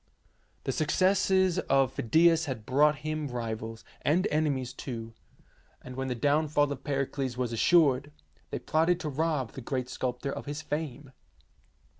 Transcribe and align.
The 0.63 0.71
success 0.71 1.29
of 1.69 1.93
Phidias 1.93 2.45
had 2.45 2.65
brought 2.65 2.95
him 3.05 3.27
rivals, 3.27 3.85
and 4.01 4.25
enemies 4.31 4.73
too, 4.73 5.13
and 5.79 5.95
when 5.95 6.07
the 6.07 6.15
down 6.15 6.47
fall 6.47 6.71
of 6.71 6.83
Pericles 6.83 7.37
was 7.37 7.53
assured, 7.53 8.11
they 8.49 8.57
plotted 8.57 8.99
to 9.01 9.09
rob 9.09 9.51
the 9.51 9.61
great 9.61 9.89
sculptor 9.89 10.31
of 10.33 10.47
his 10.47 10.63
fame. 10.63 11.11